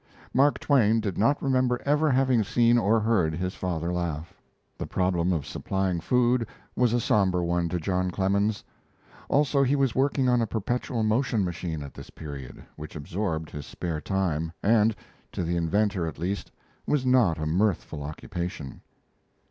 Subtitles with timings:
[0.33, 4.33] Mark Twain did not remember ever having seen or heard his father laugh.
[4.75, 8.63] The problem of supplying food was a somber one to John Clemens;
[9.29, 13.67] also, he was working on a perpetual motion machine at this period, which absorbed his
[13.67, 14.95] spare time, and,
[15.33, 16.51] to the inventor at least,
[16.87, 18.81] was not a mirthful occupation.